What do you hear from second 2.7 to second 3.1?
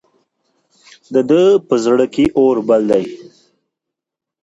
دی.